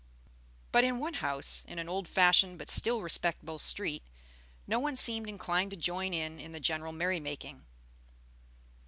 [0.71, 4.01] But in one house in an old fashioned but still respectable street
[4.65, 7.67] no one seemed inclined to join in the general merry making.